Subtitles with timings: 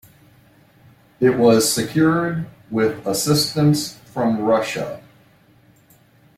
[1.19, 4.99] It was secured with assistance from Russia.